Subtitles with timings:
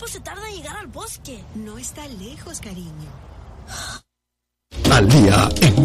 [0.00, 1.44] tiempo se tarda en llegar al bosque?
[1.54, 3.10] No está lejos, cariño.
[4.90, 5.84] Al día en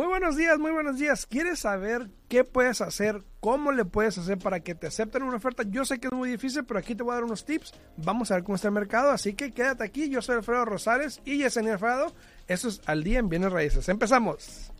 [0.00, 1.26] Muy buenos días, muy buenos días.
[1.26, 3.22] ¿Quieres saber qué puedes hacer?
[3.38, 5.62] ¿Cómo le puedes hacer para que te acepten una oferta?
[5.68, 7.74] Yo sé que es muy difícil, pero aquí te voy a dar unos tips.
[7.98, 10.08] Vamos a ver cómo está el mercado, así que quédate aquí.
[10.08, 12.14] Yo soy Alfredo Rosales y Yesenia Alfredo.
[12.48, 13.90] Eso es Al Día en Bienes Raíces.
[13.90, 14.72] Empezamos.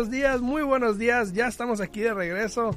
[0.00, 1.34] Buenos días, muy buenos días.
[1.34, 2.70] Ya estamos aquí de regreso.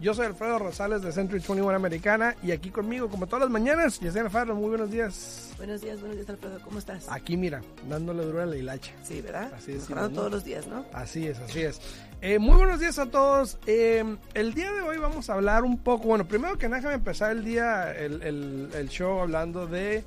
[0.00, 4.00] Yo soy Alfredo Rosales de Century 21 Americana y aquí conmigo, como todas las mañanas,
[4.00, 4.54] Yesenia Alfaro.
[4.54, 5.52] Muy buenos días.
[5.58, 6.58] Buenos días, buenos días, Alfredo.
[6.64, 7.06] ¿Cómo estás?
[7.10, 8.92] Aquí, mira, dándole duro a la hilacha.
[9.02, 9.52] Sí, ¿verdad?
[9.54, 9.80] Así es.
[9.90, 10.86] Mejorando todos los días, ¿no?
[10.94, 11.82] Así es, así es.
[12.22, 13.58] Eh, muy buenos días a todos.
[13.66, 14.02] Eh,
[14.32, 16.08] el día de hoy vamos a hablar un poco.
[16.08, 20.02] Bueno, primero que nada, déjame empezar el día, el, el- el show hablando de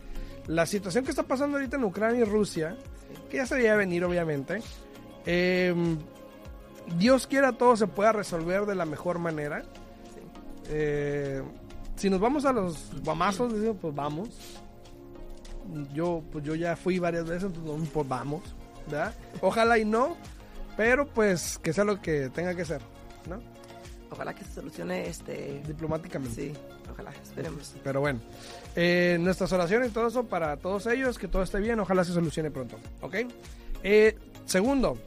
[0.47, 2.75] la situación que está pasando ahorita en Ucrania y Rusia,
[3.29, 4.59] que ya se veía venir, obviamente.
[5.27, 5.75] Eh,
[6.97, 9.63] Dios quiera todo se pueda resolver de la mejor manera.
[10.69, 11.41] Eh,
[11.95, 14.29] si nos vamos a los guamazos, pues vamos.
[15.93, 18.41] Yo, pues yo ya fui varias veces, entonces pues vamos,
[18.85, 19.13] ¿verdad?
[19.41, 20.17] Ojalá y no,
[20.75, 22.81] pero pues que sea lo que tenga que ser,
[23.29, 23.39] ¿no?
[24.11, 25.63] Ojalá que se solucione este.
[25.65, 26.35] Diplomáticamente.
[26.35, 26.53] Sí,
[26.91, 27.75] ojalá, esperemos.
[27.83, 28.19] Pero bueno,
[28.75, 32.13] eh, nuestras oraciones y todo eso para todos ellos, que todo esté bien, ojalá se
[32.13, 33.15] solucione pronto, ¿ok?
[33.83, 34.97] Eh, segundo,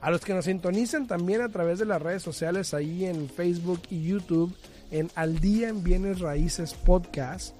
[0.00, 3.82] A los que nos sintonicen también a través de las redes sociales, ahí en Facebook
[3.90, 4.54] y YouTube,
[4.90, 7.54] en Al Día en Bienes Raíces Podcast,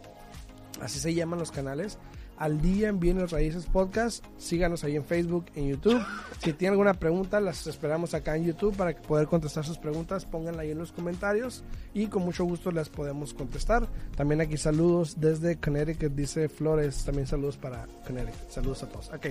[0.80, 1.98] así se llaman los canales.
[2.38, 4.24] Al Día en Bienes Raíces Podcast.
[4.36, 6.04] Síganos ahí en Facebook, en YouTube.
[6.42, 10.26] Si tienen alguna pregunta, las esperamos acá en YouTube para poder contestar sus preguntas.
[10.26, 13.88] Pónganla ahí en los comentarios y con mucho gusto las podemos contestar.
[14.16, 17.04] También aquí saludos desde Connecticut, dice Flores.
[17.04, 18.50] También saludos para Connecticut.
[18.50, 19.08] Saludos a todos.
[19.08, 19.26] Ok.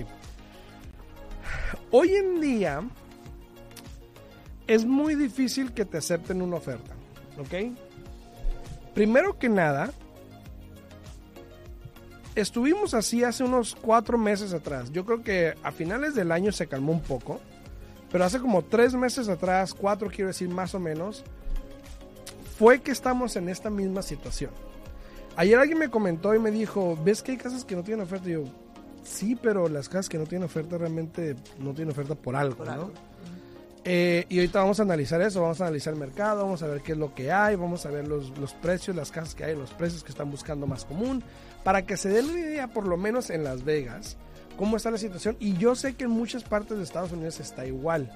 [1.90, 2.82] Hoy en día
[4.66, 6.94] es muy difícil que te acepten una oferta.
[7.38, 7.76] ¿Ok?
[8.94, 9.92] Primero que nada,
[12.34, 14.90] estuvimos así hace unos cuatro meses atrás.
[14.90, 17.40] Yo creo que a finales del año se calmó un poco.
[18.10, 21.24] Pero hace como tres meses atrás, cuatro quiero decir más o menos,
[22.58, 24.52] fue que estamos en esta misma situación.
[25.36, 28.28] Ayer alguien me comentó y me dijo, ¿ves que hay casas que no tienen oferta?
[28.28, 28.44] Y yo,
[29.06, 32.66] sí, pero las casas que no tienen oferta realmente no tienen oferta por algo, Por
[32.66, 32.72] ¿no?
[32.72, 32.92] algo.
[33.88, 36.80] Eh, y ahorita vamos a analizar eso, vamos a analizar el mercado, vamos a ver
[36.80, 39.54] qué es lo que hay, vamos a ver los, los precios, las casas que hay,
[39.54, 41.22] los precios que están buscando más común,
[41.62, 44.16] para que se den una idea, por lo menos en Las Vegas,
[44.56, 45.36] cómo está la situación.
[45.38, 48.10] Y yo sé que en muchas partes de Estados Unidos está igual.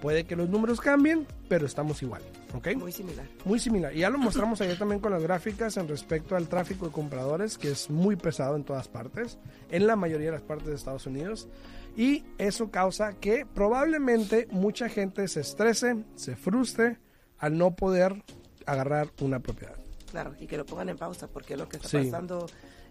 [0.00, 2.22] Puede que los números cambien, pero estamos igual.
[2.54, 2.74] ¿Ok?
[2.76, 3.26] Muy similar.
[3.44, 3.94] Muy similar.
[3.94, 7.58] Y ya lo mostramos ayer también con las gráficas en respecto al tráfico de compradores,
[7.58, 9.38] que es muy pesado en todas partes,
[9.70, 11.48] en la mayoría de las partes de Estados Unidos.
[11.96, 16.98] Y eso causa que probablemente mucha gente se estrese, se frustre
[17.38, 18.24] al no poder
[18.66, 19.76] agarrar una propiedad.
[20.10, 21.98] Claro, y que lo pongan en pausa, porque lo que está Sí.
[22.10, 22.46] pasando,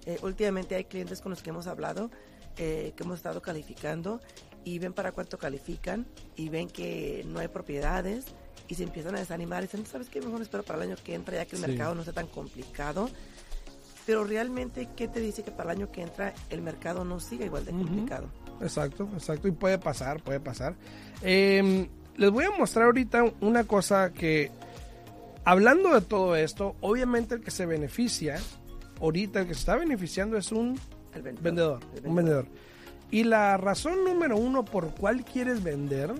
[0.05, 2.12] eh, últimamente hay clientes con los que hemos hablado,
[2.57, 4.19] eh, que hemos estado calificando,
[4.65, 8.25] y ven para cuánto califican, y ven que no hay propiedades,
[8.67, 10.21] y se empiezan a desanimar, y dicen, ¿sabes qué?
[10.21, 11.67] Mejor espero para el año que entra, ya que el Sí.
[11.69, 13.09] mercado no sea tan complicado.
[14.06, 17.45] Pero realmente, ¿qué te dice que para el año que entra el mercado no siga
[17.45, 18.27] igual de complicado?
[18.61, 19.47] Exacto, exacto.
[19.47, 20.75] Y puede pasar, puede pasar.
[21.21, 24.50] Eh, les voy a mostrar ahorita una cosa que,
[25.45, 28.39] hablando de todo esto, obviamente el que se beneficia,
[29.00, 30.79] ahorita el que se está beneficiando es un
[31.41, 31.79] vendedor.
[32.03, 32.45] un vendedor.
[33.11, 36.13] Y la razón número uno por cuál quieres vender,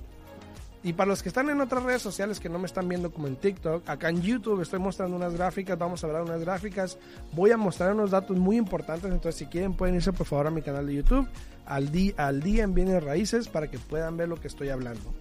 [0.82, 3.28] y para los que están en otras redes sociales que no me están viendo como
[3.28, 6.98] en TikTok, acá en YouTube estoy mostrando unas gráficas, vamos a hablar de unas gráficas,
[7.34, 10.52] voy a mostrar unos datos muy importantes, entonces si quieren pueden irse por favor a
[10.52, 11.28] mi canal de YouTube,
[11.66, 15.14] al día, al día en bienes raíces, para que puedan ver lo que estoy hablando.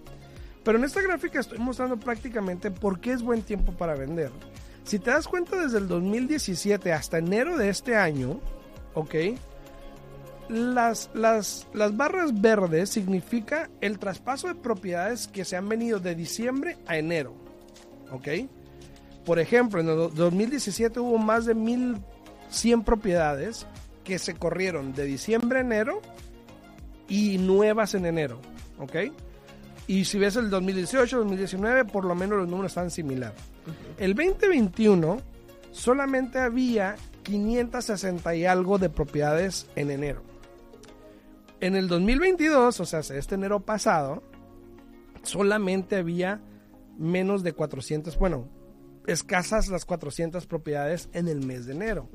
[0.63, 4.31] Pero en esta gráfica estoy mostrando prácticamente por qué es buen tiempo para vender.
[4.85, 8.39] Si te das cuenta desde el 2017 hasta enero de este año,
[8.93, 9.15] ¿ok?
[10.49, 16.15] Las, las, las barras verdes significa el traspaso de propiedades que se han venido de
[16.15, 17.35] diciembre a enero,
[18.11, 18.27] ¿ok?
[19.25, 23.67] Por ejemplo, en el do- 2017 hubo más de 1100 propiedades
[24.03, 26.01] que se corrieron de diciembre a enero
[27.07, 28.41] y nuevas en enero,
[28.79, 28.95] ¿ok?
[29.85, 33.33] Y si ves el 2018, 2019, por lo menos los números están similar.
[33.99, 35.19] El 2021
[35.71, 40.23] solamente había 560 y algo de propiedades en enero.
[41.61, 44.23] En el 2022, o sea, este enero pasado,
[45.23, 46.41] solamente había
[46.97, 48.47] menos de 400, bueno,
[49.07, 52.09] escasas las 400 propiedades en el mes de enero.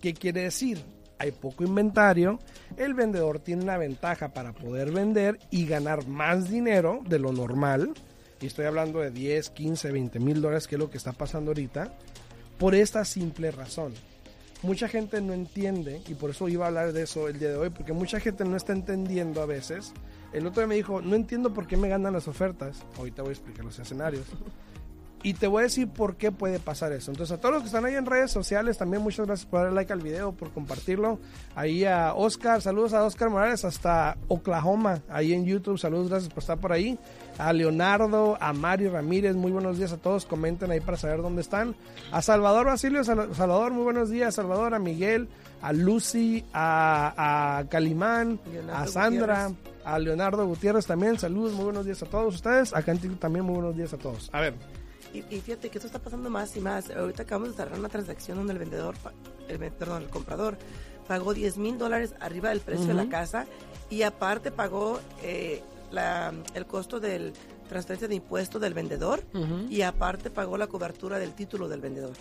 [0.00, 0.82] ¿Qué quiere decir?
[1.18, 2.38] Hay poco inventario,
[2.76, 7.92] el vendedor tiene una ventaja para poder vender y ganar más dinero de lo normal.
[8.40, 11.50] Y estoy hablando de 10, 15, 20 mil dólares, que es lo que está pasando
[11.50, 11.92] ahorita,
[12.56, 13.94] por esta simple razón.
[14.62, 17.56] Mucha gente no entiende, y por eso iba a hablar de eso el día de
[17.56, 19.92] hoy, porque mucha gente no está entendiendo a veces.
[20.32, 22.82] El otro día me dijo, no entiendo por qué me ganan las ofertas.
[22.96, 24.26] Ahorita voy a explicar los escenarios.
[25.22, 27.10] Y te voy a decir por qué puede pasar eso.
[27.10, 29.74] Entonces, a todos los que están ahí en redes sociales, también muchas gracias por darle
[29.74, 31.18] like al video, por compartirlo.
[31.56, 36.42] Ahí a Oscar, saludos a Oscar Morales hasta Oklahoma, ahí en YouTube, saludos, gracias por
[36.42, 36.98] estar por ahí.
[37.36, 41.40] A Leonardo, a Mario Ramírez, muy buenos días a todos, comenten ahí para saber dónde
[41.42, 41.74] están.
[42.12, 45.28] A Salvador Basilio, Sal- Salvador, muy buenos días, Salvador, a Miguel,
[45.62, 49.82] a Lucy, a, a Calimán, Leonardo a Sandra, Gutiérrez.
[49.84, 52.72] a Leonardo Gutiérrez también, saludos, muy buenos días a todos ustedes.
[52.74, 54.30] Acá en TikTok también muy buenos días a todos.
[54.32, 54.54] A ver.
[55.14, 56.90] Y, y fíjate que esto está pasando más y más.
[56.90, 58.94] Ahorita acabamos de cerrar una transacción donde el vendedor,
[59.48, 60.58] el, perdón, el comprador
[61.06, 63.46] pagó 10 mil dólares arriba del precio de la casa
[63.88, 67.32] y aparte pagó eh, la- el costo del
[67.68, 69.22] transferencia de impuestos del vendedor
[69.70, 72.12] y aparte pagó la cobertura del título del vendedor.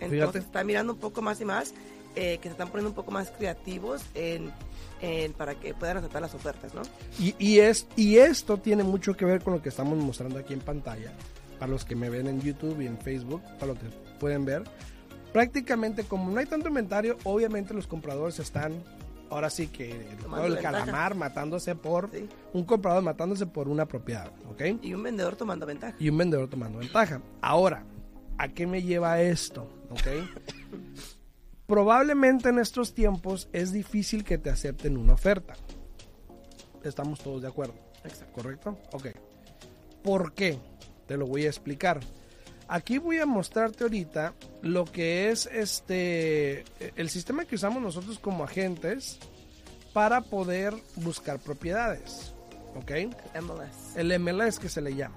[0.00, 0.38] Entonces Fíjate.
[0.38, 1.72] está mirando un poco más y más
[2.16, 4.52] eh, que se están poniendo un poco más creativos en,
[5.00, 6.82] en- para que puedan aceptar las ofertas, ¿no?
[7.18, 10.52] Y, y es, y esto tiene mucho que ver con lo que estamos mostrando aquí
[10.52, 11.12] en pantalla.
[11.58, 13.86] Para los que me ven en YouTube y en Facebook, para lo que
[14.18, 14.64] pueden ver.
[15.32, 18.82] Prácticamente, como no hay tanto inventario, obviamente los compradores están.
[19.30, 22.10] Ahora sí que el, calamar matándose por.
[22.12, 22.28] Sí.
[22.52, 24.62] Un comprador matándose por una propiedad, ¿ok?
[24.82, 25.96] Y un vendedor tomando ventaja.
[25.98, 27.20] y un vendedor tomando ventaja.
[27.40, 27.84] Ahora,
[28.38, 29.68] ¿a qué me lleva esto?
[29.90, 30.06] ¿Ok?
[31.66, 35.54] Probablemente en estos tiempos es difícil que te acepten una oferta.
[36.84, 37.74] Estamos todos de acuerdo.
[38.04, 38.34] Exacto.
[38.34, 38.78] ¿Correcto?
[38.92, 39.06] Ok.
[40.02, 40.60] ¿Por qué?
[41.06, 42.00] Te lo voy a explicar.
[42.66, 46.64] Aquí voy a mostrarte ahorita lo que es este
[46.96, 49.18] el sistema que usamos nosotros como agentes
[49.92, 52.32] para poder buscar propiedades.
[52.74, 52.90] ¿Ok?
[53.40, 53.96] MLS.
[53.96, 55.16] el MLS que se le llama.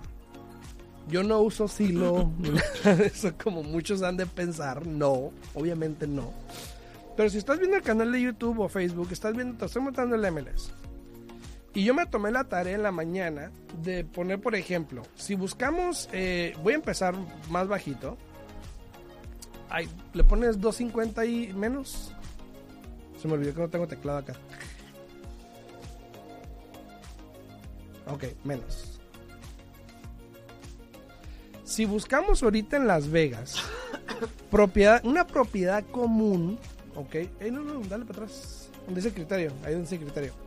[1.09, 2.31] Yo no uso Silo,
[3.03, 4.85] eso como muchos han de pensar.
[4.85, 6.33] No, obviamente no.
[7.15, 10.15] Pero si estás viendo el canal de YouTube o Facebook, estás viendo, te estoy mostrando
[10.15, 10.71] el MLS.
[11.77, 13.51] Y yo me tomé la tarea en la mañana
[13.83, 17.13] de poner, por ejemplo, si buscamos, eh, voy a empezar
[17.51, 18.17] más bajito.
[19.69, 22.15] Ay, le pones 250 y menos.
[23.21, 24.33] Se me olvidó que no tengo teclado acá.
[28.07, 28.99] Ok, menos.
[31.63, 33.61] Si buscamos ahorita en Las Vegas,
[34.49, 36.57] propiedad, una propiedad común,
[36.95, 37.17] ok,
[37.51, 40.46] no, no, dale para atrás, donde dice criterio, ahí donde dice criterio,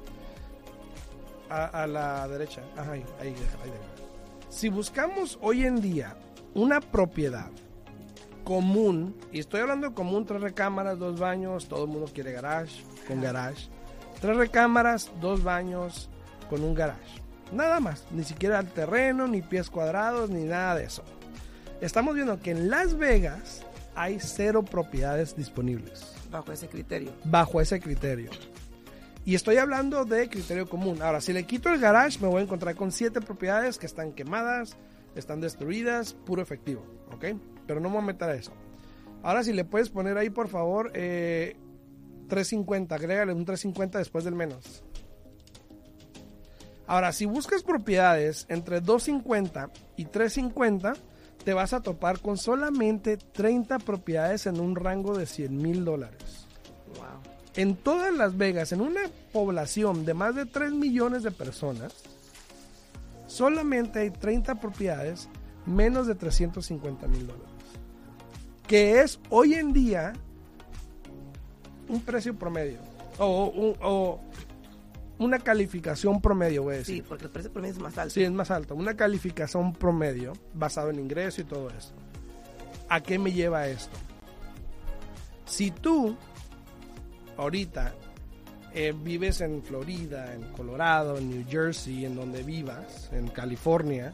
[1.50, 4.48] a, a la derecha, ajá, ahí, ahí, déjala, ahí déjala.
[4.48, 6.16] Si buscamos hoy en día
[6.54, 7.50] una propiedad
[8.44, 12.82] común, y estoy hablando de común, tres recámaras, dos baños, todo el mundo quiere garage,
[13.06, 13.68] con garage.
[14.20, 16.10] Tres recámaras, dos baños,
[16.48, 17.20] con un garage.
[17.52, 21.02] Nada más, ni siquiera el terreno, ni pies cuadrados, ni nada de eso.
[21.80, 23.64] Estamos viendo que en Las Vegas
[23.94, 26.12] hay cero propiedades disponibles.
[26.30, 27.12] Bajo ese criterio.
[27.24, 28.30] Bajo ese criterio.
[29.24, 31.02] Y estoy hablando de criterio común.
[31.02, 34.12] Ahora, si le quito el garage, me voy a encontrar con siete propiedades que están
[34.12, 34.76] quemadas,
[35.14, 36.84] están destruidas, puro efectivo.
[37.12, 37.26] ¿Ok?
[37.66, 38.52] Pero no me voy a meter a eso.
[39.22, 41.56] Ahora, si le puedes poner ahí, por favor, eh,
[42.28, 42.94] 350.
[42.94, 44.82] Agrégale un 350 después del menos.
[46.86, 50.94] Ahora, si buscas propiedades entre 250 y 350,
[51.44, 56.48] te vas a topar con solamente 30 propiedades en un rango de 100 mil dólares.
[56.96, 57.29] Wow.
[57.56, 59.00] En todas Las Vegas, en una
[59.32, 61.92] población de más de 3 millones de personas,
[63.26, 65.28] solamente hay 30 propiedades
[65.66, 67.48] menos de 350 mil dólares.
[68.66, 70.12] Que es hoy en día
[71.88, 72.78] un precio promedio.
[73.18, 74.20] O, un- o
[75.18, 76.96] una calificación promedio, voy a decir.
[76.96, 78.14] Sí, porque el precio promedio es más alto.
[78.14, 78.74] Sí, es más alto.
[78.74, 81.92] Una calificación promedio basado en ingreso y todo eso.
[82.88, 83.98] ¿A qué me lleva esto?
[85.44, 86.16] Si tú
[87.40, 87.94] ahorita
[88.74, 94.12] eh, vives en Florida, en Colorado, en New Jersey, en donde vivas, en California,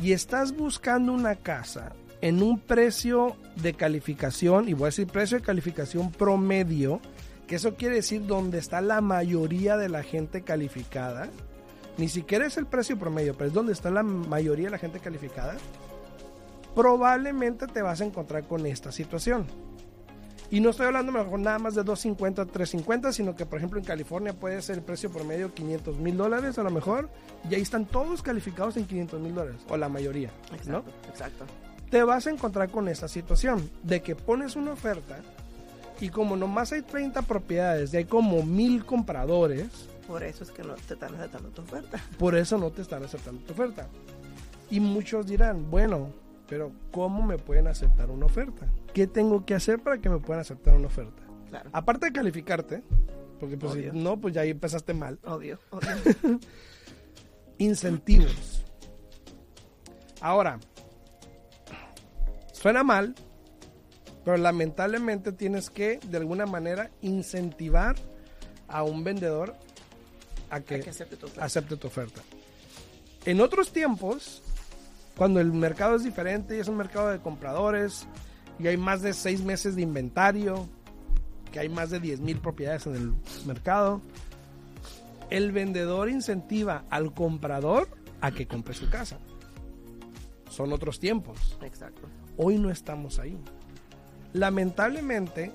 [0.00, 5.38] y estás buscando una casa en un precio de calificación, y voy a decir precio
[5.38, 7.00] de calificación promedio,
[7.46, 11.28] que eso quiere decir donde está la mayoría de la gente calificada,
[11.98, 15.00] ni siquiera es el precio promedio, pero es donde está la mayoría de la gente
[15.00, 15.56] calificada,
[16.74, 19.46] probablemente te vas a encontrar con esta situación.
[20.52, 23.86] Y no estoy hablando mejor nada más de 250, 350, sino que por ejemplo en
[23.86, 27.08] California puede ser el precio promedio 500 mil dólares a lo mejor,
[27.48, 30.30] y ahí están todos calificados en 500 mil dólares, o la mayoría,
[30.66, 30.80] ¿no?
[30.80, 31.44] Exacto, exacto.
[31.90, 35.20] te vas a encontrar con esta situación de que pones una oferta
[36.02, 40.62] y como nomás hay 30 propiedades y hay como mil compradores, Por eso es que
[40.62, 41.98] no te están aceptando tu oferta.
[42.18, 43.88] por eso no te están aceptando tu oferta.
[44.70, 46.10] Y muchos dirán, bueno,
[46.46, 48.66] pero ¿cómo me pueden aceptar una oferta?
[48.92, 51.22] ¿Qué tengo que hacer para que me puedan aceptar una oferta?
[51.48, 51.70] Claro.
[51.72, 52.82] Aparte de calificarte,
[53.40, 55.18] porque pues si no, pues ya ahí empezaste mal.
[55.24, 55.88] Odio, odio.
[57.58, 58.62] incentivos.
[60.20, 60.60] Ahora,
[62.52, 63.14] suena mal,
[64.24, 67.96] pero lamentablemente tienes que de alguna manera incentivar
[68.68, 69.54] a un vendedor
[70.50, 72.22] a que, acepte tu acepte tu oferta.
[73.24, 74.42] En otros tiempos,
[75.16, 78.06] cuando el mercado es diferente y es un mercado de compradores
[78.58, 80.68] y hay más de seis meses de inventario,
[81.50, 83.14] que hay más de 10 mil propiedades en el
[83.46, 84.00] mercado,
[85.30, 87.88] el vendedor incentiva al comprador
[88.20, 89.18] a que compre su casa.
[90.48, 91.58] Son otros tiempos.
[91.62, 92.02] Exacto.
[92.36, 93.38] Hoy no estamos ahí.
[94.32, 95.52] Lamentablemente,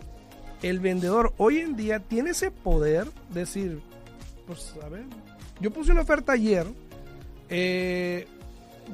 [0.61, 3.81] el vendedor hoy en día tiene ese poder de decir,
[4.45, 5.05] pues a ver,
[5.59, 6.67] yo puse una oferta ayer,
[7.49, 8.27] eh,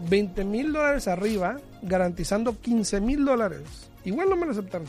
[0.10, 3.90] 20 mil dólares arriba, garantizando 15 mil dólares.
[4.04, 4.88] Igual no me lo aceptaron.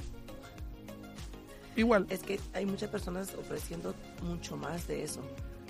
[1.76, 2.06] Igual.
[2.08, 5.20] Es que hay muchas personas ofreciendo mucho más de eso.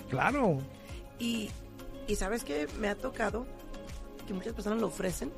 [0.09, 0.59] Claro.
[1.19, 1.49] Y,
[2.07, 3.45] y sabes que me ha tocado
[4.27, 5.31] que muchas personas lo ofrecen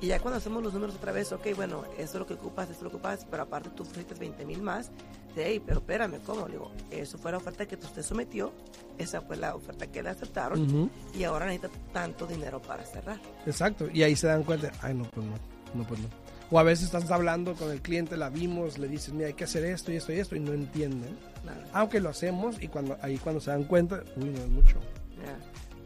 [0.00, 2.70] y ya cuando hacemos los números otra vez, ok, bueno, esto es lo que ocupas,
[2.70, 4.90] esto es lo que ocupas, pero aparte tú ofreciste 20 mil más,
[5.34, 6.46] de hey, pero espérame, ¿cómo?
[6.46, 8.52] Le digo, eso fue la oferta que usted sometió,
[8.98, 13.20] esa fue la oferta que le aceptaron y ahora necesita tanto dinero para cerrar.
[13.46, 15.34] Exacto, y ahí se dan cuenta, ay no, pues no,
[15.74, 16.08] no, pues no.
[16.52, 19.44] O a veces estás hablando con el cliente, la vimos, le dices, mira, hay que
[19.44, 21.16] hacer esto y esto y esto, y no entienden.
[21.44, 21.64] Nada.
[21.72, 24.80] Aunque lo hacemos y cuando ahí cuando se dan cuenta, uy, no es mucho.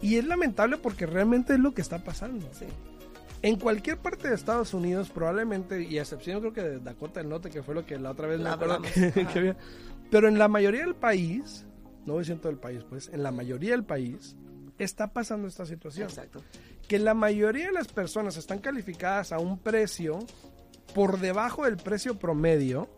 [0.01, 2.49] Y es lamentable porque realmente es lo que está pasando.
[2.53, 2.67] sí.
[3.45, 7.29] En cualquier parte de Estados Unidos, probablemente, y a excepción creo que de Dakota del
[7.29, 9.55] Norte, que fue lo que la otra vez me acuerdo que, había.
[10.11, 11.67] Pero en la mayoría del país,
[12.07, 14.35] no voy a decir en todo el país, pues, en la mayoría del país,
[14.79, 16.43] está pasando esta situación Exacto.
[16.89, 20.21] que la mayoría de las personas están calificadas a un precio
[20.95, 22.89] por debajo del precio promedio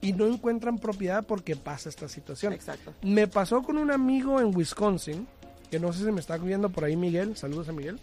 [0.00, 2.54] y no encuentran propiedad porque pasa esta situación.
[2.54, 2.94] Exacto.
[3.02, 5.28] Me pasó con un amigo en Wisconsin,
[5.70, 8.00] que no sé si me está viendo por ahí Miguel, saludos a Miguel.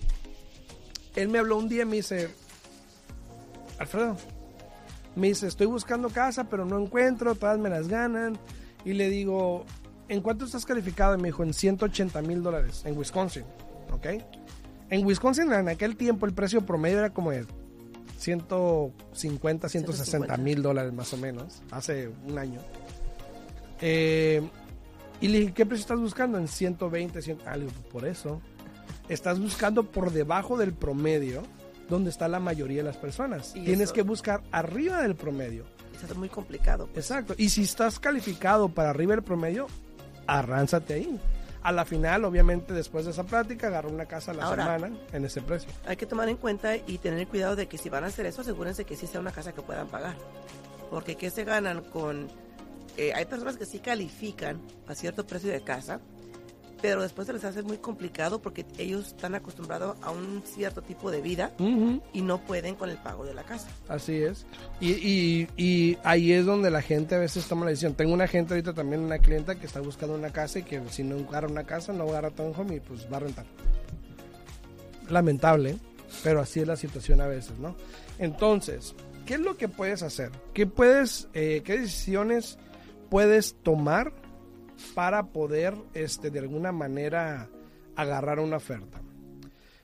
[1.15, 2.29] Él me habló un día y me dice,
[3.79, 4.17] Alfredo,
[5.15, 8.37] me dice, estoy buscando casa pero no encuentro, todas me las ganan.
[8.83, 9.65] Y le digo,
[10.09, 11.15] ¿en cuánto estás calificado?
[11.17, 13.43] Y me dijo, en 180 mil dólares, en Wisconsin,
[13.91, 14.07] ¿ok?
[14.89, 17.45] En Wisconsin en aquel tiempo el precio promedio era como de
[18.19, 22.59] 150, 160 mil dólares más o menos, hace un año.
[23.81, 24.47] Eh,
[25.21, 26.37] y le dije, ¿qué precio estás buscando?
[26.37, 27.39] En 120, 100.
[27.45, 28.41] Ah, le digo, "Pues por eso.
[29.09, 31.43] Estás buscando por debajo del promedio
[31.89, 33.51] donde está la mayoría de las personas.
[33.55, 35.65] Y Tienes eso- que buscar arriba del promedio.
[35.99, 36.87] Se hace muy complicado.
[36.87, 37.05] pues.
[37.05, 37.35] Exacto.
[37.37, 39.67] Y si estás calificado para arriba del promedio,
[40.27, 41.19] arránzate ahí.
[41.63, 44.97] A la final, obviamente, después de esa plática, agarra una casa a la Ahora- semana
[45.13, 45.69] en ese precio.
[45.87, 48.41] Hay que tomar en cuenta y tener cuidado de que si van a hacer eso,
[48.41, 50.15] asegúrense que sí sea una casa que puedan pagar.
[50.91, 52.27] Porque ¿qué se ganan con...?
[52.97, 55.99] eh, hay personas que sí califican a cierto precio de casa,
[56.85, 61.09] pero después se les hace muy complicado porque ellos están acostumbrados a un cierto tipo
[61.09, 61.51] de vida
[62.13, 63.69] y no pueden con el pago de la casa.
[63.87, 64.45] Así es.
[64.79, 67.95] Y, y, y ahí es donde la gente a veces toma la decisión.
[67.95, 71.03] Tengo una gente ahorita también, una clienta que está buscando una casa y que si
[71.03, 73.47] no agarra una casa, no agarra townhome y pues va a rentar.
[75.09, 75.79] Lamentable,
[76.23, 77.75] pero así es la situación a veces, ¿no?
[78.19, 78.93] Entonces,
[79.25, 80.29] ¿qué es lo que puedes hacer?
[80.53, 82.59] ¿Qué puedes, eh, qué decisiones
[83.09, 84.13] puedes tomar
[84.93, 87.49] para poder, este, de alguna manera,
[87.95, 89.01] agarrar una oferta?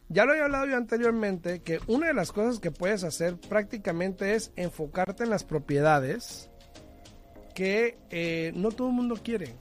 [0.09, 4.35] Ya lo he hablado yo anteriormente que una de las cosas que puedes hacer prácticamente
[4.35, 6.49] es enfocarte en las propiedades
[7.55, 9.55] que eh, no todo el mundo quiere,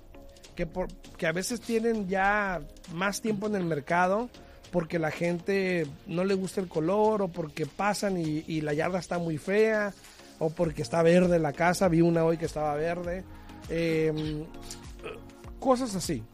[0.57, 2.61] que, por, que a veces tienen ya
[2.93, 4.29] más tiempo en el mercado
[4.71, 9.19] porque la gente no le gusta el color o porque pasan y, la yarda está
[9.19, 9.93] muy fea
[10.39, 13.25] o porque está verde la casa, vi una hoy que estaba verde,
[13.69, 14.45] eh,
[15.61, 16.25] cosas así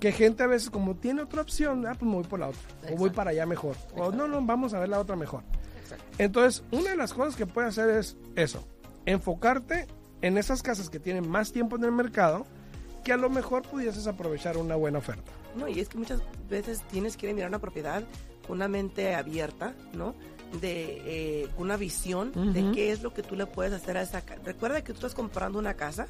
[0.00, 2.60] que gente a veces como tiene otra opción, ah, pues me voy por la otra.
[2.70, 3.12] O voy Exacto.
[3.12, 3.76] para allá mejor.
[3.96, 5.42] O no, no, vamos a ver la otra mejor.
[5.82, 6.04] Exacto.
[6.16, 8.66] Entonces, una de las cosas que puedes hacer es eso.
[9.04, 9.86] Enfocarte
[10.22, 12.46] en esas casas que tienen más tiempo en el mercado
[13.04, 15.30] que a lo mejor pudieses aprovechar una buena oferta.
[15.54, 18.02] No, y es que muchas veces tienes que ir a mirar una propiedad
[18.46, 20.14] con una mente abierta, ¿no?
[20.62, 21.02] De
[21.42, 22.72] eh, con una visión de Ujú.
[22.72, 24.40] qué es lo que tú le puedes hacer a esa casa.
[24.44, 26.06] Recuerda que tú estás comprando una casa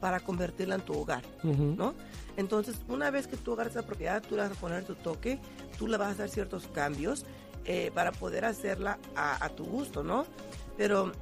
[0.00, 1.22] para convertirla en tu hogar.
[1.42, 1.94] ¿no?
[2.36, 5.38] Entonces, una vez que tú agarras esa propiedad, tú le vas a poner tu toque,
[5.78, 7.24] tú le vas a hacer ciertos cambios
[7.66, 10.24] eh, para poder hacerla a, a tu gusto, ¿no?
[10.76, 11.12] Pero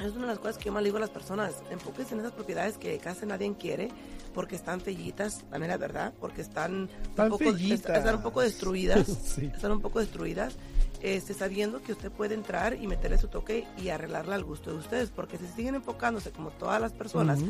[0.00, 2.20] es una de las cosas que yo más le digo a las personas, enfóquense en
[2.20, 3.88] esas propiedades que casi nadie quiere,
[4.34, 9.06] porque están fellitas, también la verdad, porque están, Están un poco, están un poco destruidas,
[9.24, 9.46] Sí.
[9.46, 10.54] están un poco destruidas,
[11.02, 14.78] este, sabiendo que usted puede entrar y meterle su toque y arreglarla al gusto de
[14.78, 17.40] ustedes, porque si siguen enfocándose como todas las personas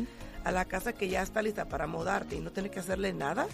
[0.43, 3.47] a la casa que ya está lista para mudarte y no tener que hacerle nada,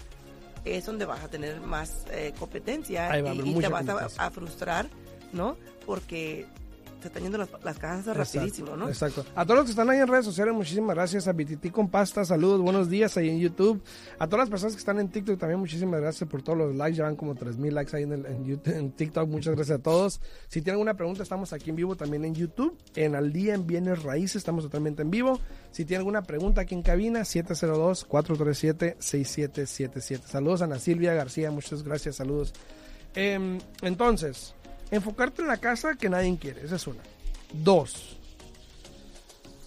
[0.65, 4.89] es donde vas a tener más eh, competencia va y, te vas a, a frustrar,
[5.31, 5.57] ¿no?
[5.85, 6.47] Porque
[7.03, 8.87] se están yendo las, las casas rapidísimo, ¿no?
[8.87, 9.23] Exacto.
[9.35, 11.27] A todos los que están ahí en redes sociales, muchísimas gracias.
[11.27, 13.81] A Bititi con Pasta, saludos, buenos días ahí en YouTube.
[14.17, 16.97] A todas las personas que están en TikTok también, muchísimas gracias por todos los likes.
[16.97, 19.29] Ya van como 3000 likes ahí en, el- en YouTube, en TikTok.
[19.29, 20.19] Muchas gracias a todos.
[20.47, 22.75] Si tienen alguna pregunta, estamos aquí en vivo también en YouTube.
[22.95, 25.39] En Al Día en Bienes Raíces, estamos totalmente en vivo.
[25.71, 30.21] Si tienen alguna pregunta aquí en cabina, 702-437-6777.
[30.25, 32.53] Saludos a Ana Silvia García, muchas gracias, saludos.
[33.15, 34.53] Em, entonces,
[34.95, 37.01] enfocarte en la casa que nadie quiere, esa es una.
[37.53, 38.19] Dos,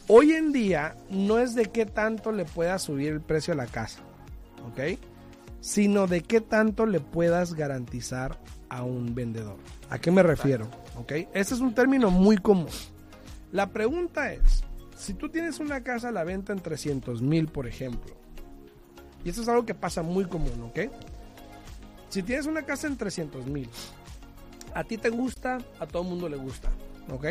[0.09, 3.67] hoy en día no es de qué tanto le puedas subir el precio a la
[3.67, 4.01] casa,
[4.69, 4.99] ¿ok?
[5.61, 9.57] Sino de qué tanto le puedas garantizar a un vendedor.
[9.91, 10.69] ¿A qué me refiero?
[10.97, 11.13] ¿Ok?
[11.33, 12.69] Este es un término muy común.
[13.53, 14.65] La pregunta es,
[14.97, 18.15] si tú tienes una casa a la venta en 300 mil, por ejemplo,
[19.25, 20.91] y esto es algo que pasa muy común, ¿ok?
[22.09, 23.69] Si tienes una casa en 300 mil,
[24.77, 26.71] a ti te gusta, a todo el mundo le gusta,
[27.11, 27.27] ¿ok?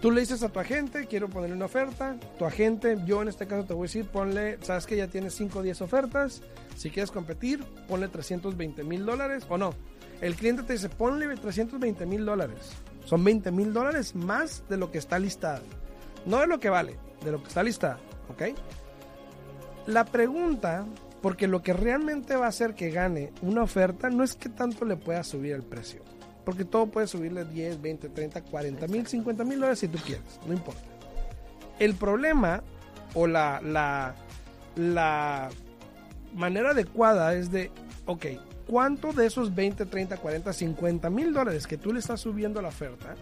[0.00, 3.46] Tú le dices a tu agente, quiero ponerle una oferta, tu agente, yo en este
[3.46, 6.42] caso te voy a decir, ponle, sabes que ya tienes 5 o 10 ofertas,
[6.76, 9.72] si quieres competir, ponle 320 mil dólares o no.
[10.20, 12.72] El cliente te dice, ponle 320 mil dólares.
[13.04, 15.62] Son 20 mil dólares más de lo que está listado.
[16.26, 18.56] No de lo que vale, de lo que está listado, ¿ok?
[19.86, 20.86] La pregunta,
[21.22, 24.84] porque lo que realmente va a hacer que gane una oferta no es que tanto
[24.84, 26.02] le pueda subir el precio.
[26.48, 30.40] Porque todo puede subirle 10, 20, 30, 40 mil, 50 mil dólares si tú quieres,
[30.46, 30.80] no importa.
[31.78, 32.62] El problema
[33.12, 34.14] o la, la,
[34.74, 35.50] la
[36.34, 37.70] manera adecuada es de,
[38.06, 38.24] ok,
[38.66, 42.62] ¿cuánto de esos 20, 30, 40, 50 mil dólares que tú le estás subiendo a
[42.62, 43.14] la oferta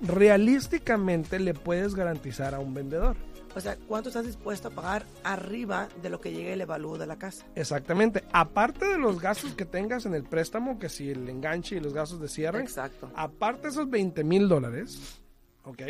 [0.00, 3.16] realísticamente le puedes garantizar a un vendedor?
[3.54, 7.06] O sea, ¿cuánto estás dispuesto a pagar arriba de lo que llegue el evalúo de
[7.06, 7.44] la casa?
[7.54, 8.24] Exactamente.
[8.32, 11.92] Aparte de los gastos que tengas en el préstamo, que si el enganche y los
[11.92, 13.10] gastos de cierre, Exacto.
[13.14, 15.20] aparte de esos 20 mil dólares,
[15.64, 15.82] ¿ok?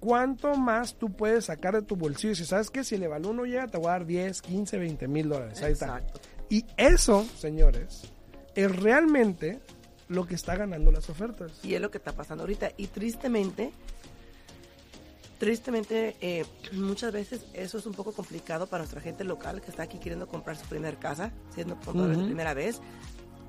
[0.00, 2.34] ¿Cuánto más tú puedes sacar de tu bolsillo?
[2.34, 5.08] Si sabes que si el evalúo no llega, te voy a dar 10, 15, 20
[5.08, 5.62] mil dólares.
[5.62, 5.98] Ahí está.
[5.98, 6.20] Exacto.
[6.48, 8.02] Y eso, señores,
[8.56, 9.60] es realmente
[10.08, 11.52] lo que está ganando las ofertas.
[11.62, 12.72] Y es lo que está pasando ahorita.
[12.76, 13.72] Y tristemente,
[15.42, 19.82] tristemente, eh, muchas veces eso es un poco complicado para nuestra gente local que está
[19.82, 22.20] aquí queriendo comprar su primera casa, siendo comprador Ujú.
[22.20, 22.80] de primera vez.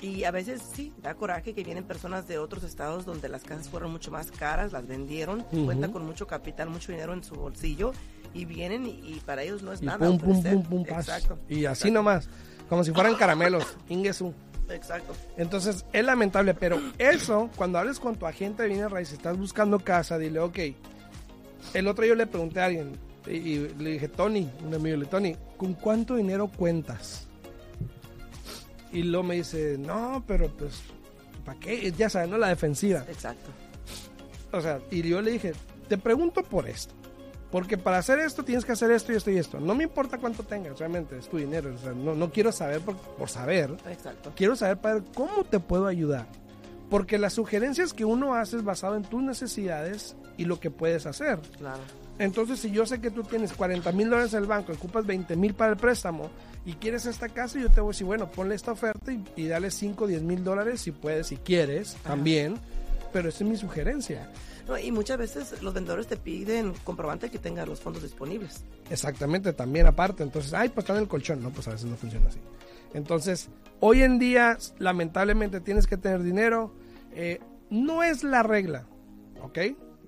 [0.01, 3.69] Y a veces sí, da coraje que vienen personas de otros estados donde las casas
[3.69, 5.65] fueron mucho más caras, las vendieron, Ujú.
[5.65, 7.91] cuentan con mucho capital, mucho dinero en su bolsillo
[8.33, 9.99] y vienen y, y para ellos no es Y nada.
[9.99, 10.85] pum, pum, pum, pum.
[10.87, 11.37] Exacto.
[11.47, 12.27] Y así exacto, nomás,
[12.69, 14.33] como si fueran caramelos, ingesu.
[14.67, 15.13] Exacto.
[15.37, 19.77] Entonces, es lamentable, pero eso, cuando hables con tu agente de bienes raíces, estás buscando
[19.77, 20.57] casa, dile, ok.
[21.73, 22.93] El otro día yo le pregunté a alguien,
[23.27, 27.27] y, y le dije, Tony, un amigo, le dije, Tony, ¿con cuánto dinero cuentas?
[28.91, 30.81] Y luego me dice, no, pero pues,
[31.43, 31.91] ¿para qué?
[31.91, 32.37] Ya sabes, ¿no?
[32.37, 33.05] La defensiva.
[33.09, 33.49] Exacto.
[34.51, 35.53] O sea, y yo le dije,
[35.87, 36.93] te pregunto por esto.
[37.51, 39.59] Porque para hacer esto tienes que hacer esto y esto y esto.
[39.59, 41.73] No me importa cuánto tengas, realmente, es tu dinero.
[41.73, 43.75] O sea, no, no quiero saber por, por saber.
[43.89, 44.31] Exacto.
[44.35, 46.27] Quiero saber para cómo te puedo ayudar.
[46.93, 51.07] Porque las sugerencias que uno hace es basado en tus necesidades y lo que puedes
[51.07, 51.39] hacer.
[51.57, 51.81] Claro.
[52.19, 55.35] Entonces, si yo sé que tú tienes 40 mil dólares en el banco, ocupas 20
[55.35, 56.29] mil para el préstamo
[56.67, 59.47] y quieres esta casa, yo te voy a decir, bueno, ponle esta oferta y, y
[59.47, 62.59] dale 5 o 10 mil dólares si puedes, si quieres, también.
[63.11, 64.29] Pero esa es mi sugerencia.
[64.67, 68.65] No, y muchas veces los vendedores te piden comprobante que tenga los fondos disponibles.
[68.91, 70.21] Exactamente, también aparte.
[70.21, 71.41] Entonces, ay, pues está en el colchón.
[71.41, 72.39] No, pues a veces no funciona así.
[72.93, 76.82] Entonces, hoy en día, lamentablemente, tienes que tener dinero.
[77.15, 78.87] Eh, no es la regla,
[79.41, 79.59] ¿ok?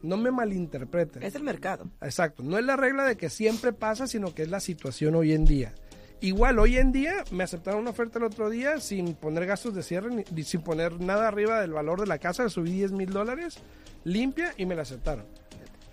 [0.03, 1.23] No me malinterpretes.
[1.23, 1.89] Es el mercado.
[2.01, 5.33] Exacto, no es la regla de que siempre pasa, sino que es la situación hoy
[5.33, 5.73] en día.
[6.21, 9.83] Igual, hoy en día me aceptaron una oferta el otro día sin poner gastos de
[9.83, 13.57] cierre, ni, sin poner nada arriba del valor de la casa, subí 10 mil dólares,
[14.03, 15.25] limpia, y me la aceptaron.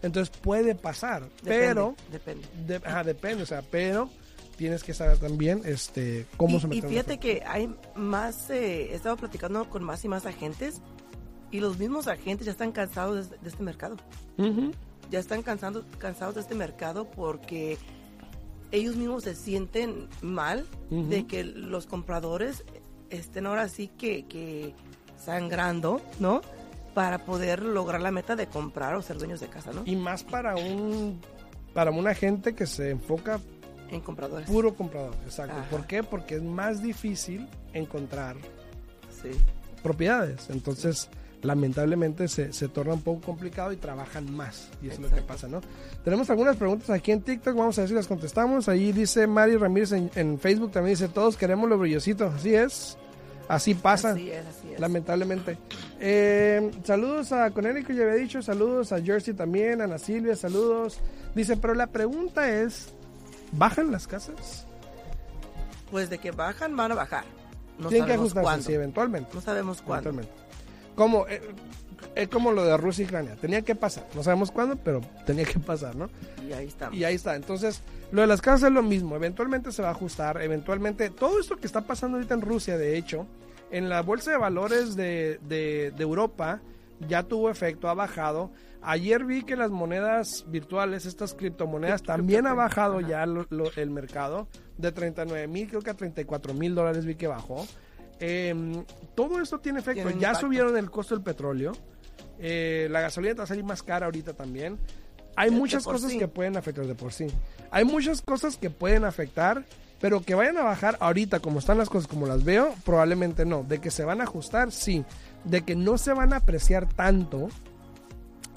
[0.03, 2.46] Entonces puede pasar, Depende, pero Depende.
[2.66, 4.11] de- ajá, depende, o sea, pero
[4.57, 8.90] tienes que saber también este cómo Y, y someter una fíjate que hay más, eh,
[8.92, 10.81] he estado platicando con más y más agentes
[11.52, 13.96] y los mismos agentes ya están cansados de, de este mercado.
[15.10, 17.78] Ya están cansando, cansados de este mercado porque
[18.70, 22.64] ellos mismos se sienten mal de que los compradores
[23.10, 24.74] estén ahora sí que, que
[25.22, 26.40] sangrando, ¿no?
[26.94, 29.82] Para poder lograr la meta de comprar o ser dueños de casa, ¿no?
[29.84, 31.20] Y más para un
[31.74, 33.38] para una gente que se enfoca
[33.90, 34.46] En compradores.
[34.48, 35.56] puro comprador, exacto.
[35.58, 35.68] Ajá.
[35.70, 36.02] ¿Por qué?
[36.02, 38.36] Porque es más difícil encontrar
[39.22, 39.30] Sí.
[39.82, 40.48] propiedades.
[40.50, 41.08] Entonces,
[41.42, 44.68] lamentablemente se, se torna un poco complicado y trabajan más.
[44.83, 45.61] Y eso es lo que pasa, ¿no?
[46.05, 48.68] Tenemos algunas preguntas aquí en TikTok, vamos a ver si las contestamos.
[48.68, 52.26] Ahí dice Mari Ramírez en, en Facebook, también dice, todos queremos lo brillosito.
[52.26, 52.96] Así es,
[53.48, 54.11] así pasa.
[54.12, 54.81] Así es, así es.
[54.81, 55.59] Lamentablemente.
[56.00, 58.40] Eh, saludos a Conérico, ya había dicho.
[58.42, 60.98] Saludos a Jersey también, a Ana Silvia, saludos.
[61.35, 62.88] Dice, pero la pregunta es,
[63.52, 64.66] ¿bajan las casas?
[65.90, 67.24] Pues de que bajan, van a bajar.
[67.78, 68.66] No Tienen que ajustarse, cuándo.
[68.66, 69.31] sí, eventualmente.
[69.35, 70.11] No sabemos cuándo.
[70.11, 70.42] Eventualmente.
[70.94, 71.40] Como, eh,
[72.14, 73.37] es como lo de Rusia y Ucrania.
[73.40, 74.07] Tenía que pasar.
[74.14, 76.09] No sabemos cuándo, pero tenía que pasar, ¿no?
[76.48, 76.96] Y ahí estamos.
[76.98, 77.35] Y ahí está.
[77.37, 79.16] Entonces, lo de las casas es lo mismo.
[79.16, 80.40] Eventualmente se va a ajustar.
[80.42, 83.26] Eventualmente, todo esto que está pasando ahorita en Rusia, de hecho,
[83.70, 86.61] en la bolsa de valores de, de- de Europa
[87.09, 88.50] ya tuvo efecto, ha bajado.
[88.83, 93.09] Ayer vi que las monedas virtuales, estas criptomonedas, también ha bajado Ajá.
[93.09, 94.46] ya lo- lo- el mercado.
[94.76, 97.66] De 39 mil, creo que a 34 mil dólares vi que bajó.
[98.24, 98.85] Eh,
[99.16, 100.02] todo esto tiene efecto.
[100.04, 100.46] Tiene ya impacto.
[100.46, 101.72] subieron el costo del petróleo.
[102.38, 104.78] Eh, la gasolina te va a salir más cara ahorita también.
[105.37, 106.18] Hay De- muchas cosas sí.
[106.18, 107.26] que pueden afectar de por sí.
[107.70, 109.64] Hay muchas cosas que pueden afectar,
[110.00, 113.64] pero que vayan a bajar ahorita como están las cosas, como las veo, probablemente no.
[113.64, 115.04] De que se van a ajustar, sí.
[115.44, 117.48] De que no se van a apreciar tanto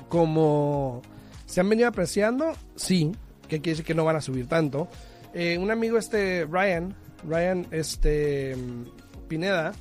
[0.09, 1.01] como
[1.45, 3.11] se han venido apreciando, sí.
[3.47, 4.87] Que quiere decir que no van a subir tanto.
[5.33, 6.95] Eh, un amigo este, Ryan,
[7.27, 8.55] Ryan este,
[9.25, 9.73] Pineda,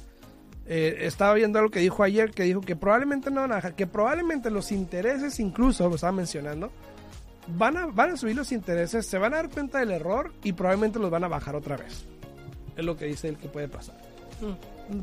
[0.67, 3.75] eh, estaba viendo algo que dijo ayer, que dijo que probablemente no van a bajar,
[3.75, 6.71] que probablemente los intereses incluso, lo estaba mencionando,
[7.49, 10.53] van a, van a subir los intereses, se van a dar cuenta del error y
[10.53, 12.07] probablemente los van a bajar otra vez.
[12.77, 13.97] Es lo que dice él que puede pasar.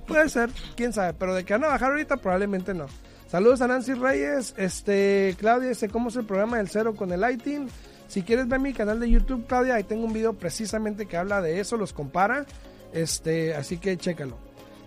[0.07, 2.87] Puede ser, quién sabe, pero de que van a bajar ahorita probablemente no.
[3.27, 7.21] Saludos a Nancy Reyes, este Claudia dice cómo es el programa del cero con el
[7.21, 7.69] lighting.
[8.07, 11.41] Si quieres ver mi canal de YouTube, Claudia, ahí tengo un video precisamente que habla
[11.41, 12.45] de eso, los compara.
[12.93, 14.37] Este, así que chécalo.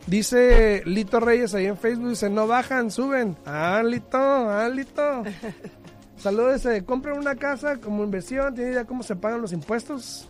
[0.06, 3.36] Dice Lito Reyes ahí en Facebook, dice, no bajan, suben.
[3.46, 5.22] Ah, Lito, ah, Lito.
[6.16, 10.28] Saludos, compren una casa como inversión, ¿tiene idea cómo se pagan los impuestos?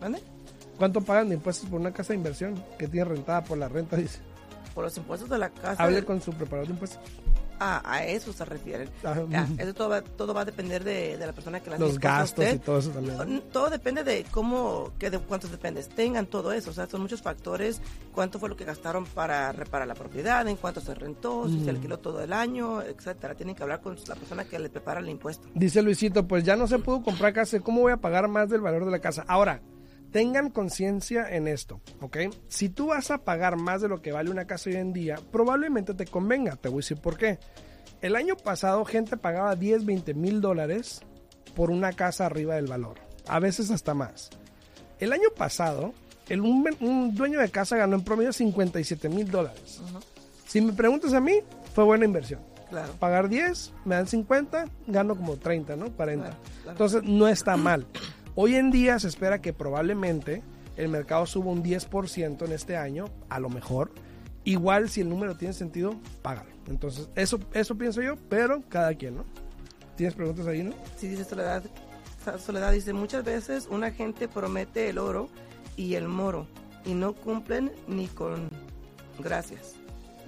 [0.00, 0.22] ¿Mande?
[0.76, 3.96] ¿Cuánto pagan de impuestos por una casa de inversión que tiene rentada por la renta?
[3.96, 4.20] Dice.
[4.74, 5.82] Por los impuestos de la casa.
[5.82, 7.00] Hable con su preparador de impuestos.
[7.60, 8.88] Ah, a eso se refieren.
[9.04, 9.24] Ajá.
[9.28, 11.84] Ya, eso todo va, todo va a depender de, de la persona que la hace
[11.84, 13.42] Los gastos y todo eso también.
[13.52, 16.70] Todo depende de cómo, que de cuántos dependes tengan, todo eso.
[16.70, 17.80] O sea, son muchos factores.
[18.12, 21.70] Cuánto fue lo que gastaron para reparar la propiedad, en cuánto se rentó, si se
[21.70, 23.34] alquiló todo el año, etcétera.
[23.34, 25.48] Tienen que hablar con la persona que le prepara el impuesto.
[25.54, 28.60] Dice Luisito, pues ya no se pudo comprar casa, ¿cómo voy a pagar más del
[28.60, 29.24] valor de la casa?
[29.28, 29.60] Ahora,
[30.10, 32.16] tengan conciencia en esto, ¿ok?
[32.48, 35.16] Si tú vas a pagar más de lo que vale una casa hoy en día,
[35.30, 36.56] probablemente te convenga.
[36.56, 37.38] Te voy a decir por qué.
[38.00, 41.00] El año pasado gente pagaba 10, 20 mil dólares
[41.54, 42.98] por una casa arriba del valor.
[43.26, 44.30] A veces hasta más.
[45.00, 45.92] El año pasado,
[46.28, 49.80] el, un, un dueño de casa ganó en promedio 57 mil dólares.
[50.46, 51.40] Si me preguntas a mí,
[51.74, 52.40] fue buena inversión.
[52.70, 52.92] Claro.
[52.98, 55.90] Pagar 10, me dan 50, gano como 30, ¿no?
[55.90, 56.24] 40.
[56.24, 56.70] Claro, claro.
[56.70, 57.86] Entonces, no está mal.
[58.40, 60.44] Hoy en día se espera que probablemente
[60.76, 63.90] el mercado suba un 10% en este año, a lo mejor.
[64.44, 66.48] Igual, si el número tiene sentido, págalo.
[66.68, 69.24] Entonces, eso, eso pienso yo, pero cada quien, ¿no?
[69.96, 70.72] ¿Tienes preguntas ahí, no?
[70.96, 71.64] Sí, dice Soledad.
[72.38, 75.28] Soledad dice, muchas veces una gente promete el oro
[75.74, 76.46] y el moro
[76.84, 78.50] y no cumplen ni con
[79.18, 79.77] gracias.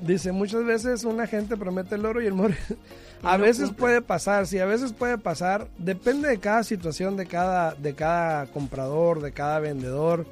[0.03, 2.55] Dice, muchas veces una gente promete el oro y el moro.
[3.23, 3.81] A no veces cumple.
[3.81, 5.69] puede pasar, sí, a veces puede pasar.
[5.77, 10.25] Depende de cada situación, de cada, de cada comprador, de cada vendedor.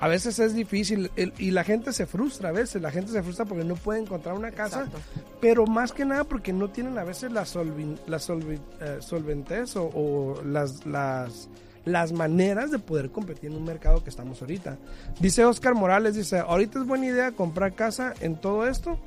[0.00, 2.82] A veces es difícil el- y la gente se frustra a veces.
[2.82, 4.80] La gente se frustra porque no puede encontrar una casa.
[4.84, 4.98] Exacto.
[5.40, 9.74] Pero más que nada porque no tienen a veces la, solvin- la solvi- eh, solventez
[9.76, 11.48] o, o las, las,
[11.86, 14.76] las maneras de poder competir en un mercado que estamos ahorita.
[15.20, 18.98] Dice Oscar Morales, dice, ahorita es buena idea comprar casa en todo esto.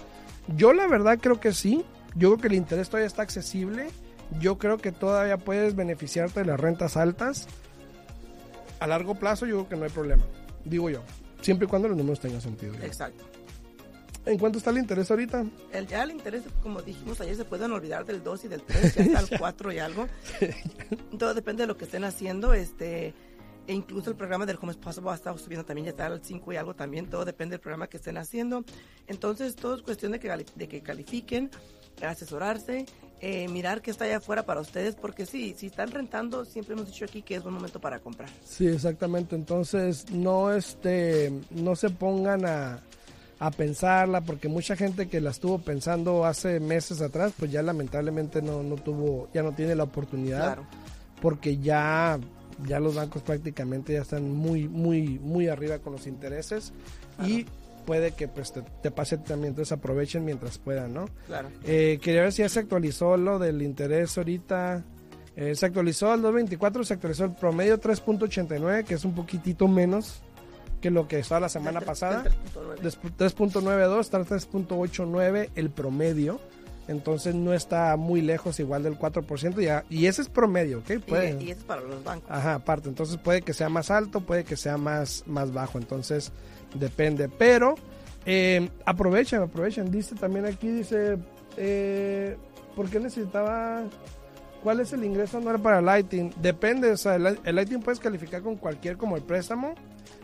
[0.56, 1.86] Yo la verdad creo que sí.
[2.16, 3.90] Yo creo que el interés todavía está accesible.
[4.40, 7.48] Yo creo que todavía puedes beneficiarte de las rentas altas.
[8.80, 10.24] A largo plazo yo creo que no hay problema.
[10.64, 11.02] Digo yo.
[11.42, 12.74] Siempre y cuando los números tengan sentido.
[12.82, 13.26] Exacto.
[14.30, 15.44] ¿En cuánto está el interés ahorita?
[15.72, 18.96] El, ya el interés, como dijimos ayer, se pueden olvidar del 2 y del 3,
[18.96, 20.08] ya está el 4 y algo.
[21.18, 22.54] Todo depende de lo que estén haciendo.
[22.54, 23.16] Este,
[23.66, 26.54] e incluso el programa del Home Possible ha estado subiendo también, ya está al 5
[26.54, 27.10] y algo también.
[27.10, 28.64] Todo depende del programa que estén haciendo.
[29.08, 31.50] Entonces, todo es cuestión de que, de que califiquen,
[32.04, 32.86] asesorarse,
[33.22, 36.86] eh, mirar qué está allá afuera para ustedes, porque sí, si están rentando, siempre hemos
[36.86, 38.30] dicho aquí que es buen momento para comprar.
[38.46, 39.36] Sí, exactamente.
[39.36, 42.80] Entonces, no este no se pongan a,
[43.40, 48.42] a pensarla porque mucha gente que la estuvo pensando hace meses atrás, pues ya lamentablemente
[48.42, 50.66] no, no tuvo, ya no tiene la oportunidad Claro.
[51.22, 52.20] porque ya
[52.68, 56.74] ya los bancos prácticamente ya están muy muy muy arriba con los intereses
[57.26, 57.46] y
[57.86, 61.06] puede que pues te, te pase también, entonces aprovechen mientras puedan, ¿no?
[61.28, 61.50] Claro.
[61.64, 64.84] Eh, quería ver si ya se actualizó lo del interés ahorita.
[65.36, 70.22] Eh, se actualizó al 2.24, se actualizó el promedio 3.89, que es un poquitito menos
[70.82, 72.24] que lo que estaba la semana pasada.
[72.24, 72.82] del 3.9.
[72.82, 76.40] Despu- 3.92, está 3.89 el promedio.
[76.88, 79.62] Entonces no está muy lejos igual del 4%.
[79.62, 81.04] Ya, y ese es promedio, ¿ok?
[81.08, 82.32] Puede- Y, es para los bancos.
[82.32, 82.90] Ajá, aparte.
[82.90, 85.78] Entonces puede que sea más alto, puede que sea más, más bajo.
[85.78, 86.32] Entonces
[86.74, 87.30] depende.
[87.30, 87.76] Pero
[88.26, 89.92] eh, aprovechen, aprovechen.
[89.92, 91.18] Dice también aquí, dice,
[91.58, 92.38] eh,
[92.76, 93.84] ¿por qué necesitaba...
[94.64, 96.34] ¿Cuál es el ingreso anual para Lighting?
[96.42, 99.74] Depende, o sea, el, el Lighting puedes calificar con cualquier como el préstamo.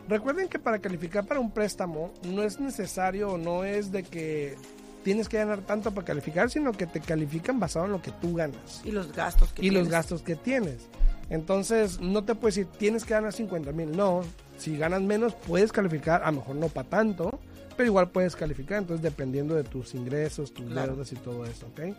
[0.08, 4.56] Recuerden que para calificar para un préstamo no es necesario o no es de que
[5.02, 8.34] tienes que ganar tanto para calificar, sino que te califican basado en lo que tú
[8.34, 10.88] ganas Y los gastos que y los gastos que tienes.
[11.28, 13.96] Entonces, no te puedes decir, tienes que ganar 50 mil.
[13.96, 14.22] No,
[14.58, 17.40] si ganas menos, puedes calificar, a lo mejor no para tanto,
[17.76, 18.78] pero igual puedes calificar.
[18.78, 20.92] Entonces, dependiendo de tus ingresos, tus Claro.
[20.92, 21.96] deudas y todo eso, ¿ok?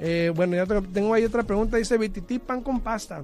[0.00, 1.76] Eh, bueno, ya te- tengo ahí otra pregunta.
[1.76, 3.22] Dice, BTT pan con pasta.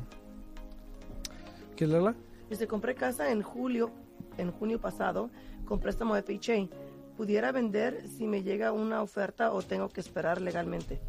[1.77, 2.15] ¿Quieres leerla?
[2.49, 3.91] Dice, compré casa en julio,
[4.39, 5.31] en junio pasado,
[5.65, 6.69] con préstamo FHA.
[7.17, 11.01] ¿Pudiera vender si me llega una oferta o tengo que esperar legalmente?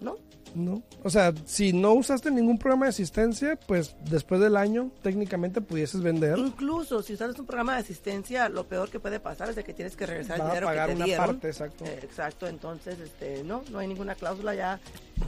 [0.00, 0.16] ¿No?
[0.54, 0.82] No.
[1.02, 6.00] O sea, si no usaste ningún programa de asistencia, pues después del año, técnicamente pudieses
[6.00, 6.38] vender.
[6.38, 9.74] Incluso si usas un programa de asistencia, lo peor que puede pasar es de que
[9.74, 11.26] tienes que regresar el Va a dinero pagar que te una dieron.
[11.26, 11.84] parte, exacto.
[11.84, 14.80] Eh, exacto, entonces, este, no, no hay ninguna cláusula ya.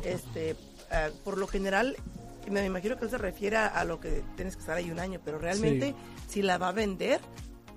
[0.04, 1.96] Este, eh, por lo general,
[2.48, 5.20] me imagino que se refiere a, a lo que tienes que estar ahí un año,
[5.24, 5.94] pero realmente,
[6.28, 7.20] si la va a vender,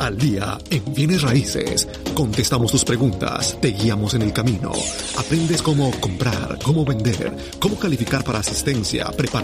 [0.00, 1.86] Al día en bienes raíces.
[2.14, 4.72] Contestamos tus preguntas, te guiamos en el camino.
[5.18, 9.38] Aprendes cómo comprar, cómo vender, cómo calificar para asistencia, preparar